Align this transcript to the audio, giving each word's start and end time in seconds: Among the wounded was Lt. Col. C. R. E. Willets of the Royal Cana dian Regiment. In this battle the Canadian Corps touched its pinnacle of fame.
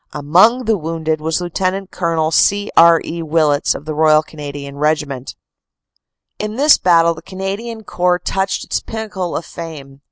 Among 0.13 0.65
the 0.65 0.79
wounded 0.79 1.21
was 1.21 1.39
Lt. 1.41 1.91
Col. 1.91 2.31
C. 2.31 2.71
R. 2.75 2.99
E. 3.05 3.21
Willets 3.21 3.75
of 3.75 3.85
the 3.85 3.93
Royal 3.93 4.23
Cana 4.23 4.51
dian 4.51 4.77
Regiment. 4.77 5.35
In 6.39 6.55
this 6.55 6.79
battle 6.79 7.13
the 7.13 7.21
Canadian 7.21 7.83
Corps 7.83 8.17
touched 8.17 8.63
its 8.65 8.79
pinnacle 8.81 9.37
of 9.37 9.45
fame. 9.45 9.99